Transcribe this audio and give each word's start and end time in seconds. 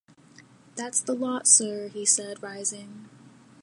"That's 0.75 0.99
the 0.99 1.13
lot, 1.13 1.45
sir," 1.45 1.87
he 1.89 2.07
said, 2.07 2.41
rising. 2.41 3.07